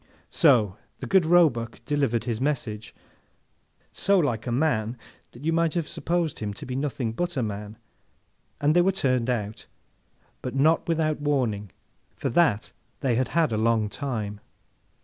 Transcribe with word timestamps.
So, 0.31 0.77
the 0.97 1.05
good 1.05 1.27
Roebuck 1.27 1.85
delivered 1.85 2.23
his 2.23 2.41
message, 2.41 2.95
so 3.91 4.17
like 4.17 4.47
a 4.47 4.51
man 4.51 4.97
that 5.31 5.45
you 5.45 5.53
might 5.53 5.75
have 5.75 5.87
supposed 5.87 6.39
him 6.39 6.55
to 6.55 6.65
be 6.65 6.75
nothing 6.75 7.11
but 7.11 7.37
a 7.37 7.43
man, 7.43 7.77
and 8.59 8.75
they 8.75 8.81
were 8.81 8.91
turned 8.91 9.29
out—but, 9.29 10.55
not 10.55 10.87
without 10.87 11.21
warning, 11.21 11.69
for 12.15 12.31
that 12.31 12.71
they 13.01 13.13
had 13.13 13.27
had 13.27 13.51
a 13.51 13.57
long 13.59 13.89
time. 13.89 14.39